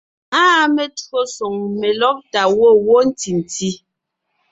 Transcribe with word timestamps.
Áa 0.43 0.63
metÿǒsoŋ, 0.75 1.53
melɔ́gtà 1.79 2.41
gwɔ̂ 2.55 2.71
wó 2.85 2.97
ntì 3.07 3.29
ntí. 3.39 3.69